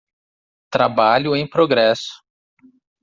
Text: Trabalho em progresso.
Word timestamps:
Trabalho 0.73 1.35
em 1.35 1.47
progresso. 1.47 2.23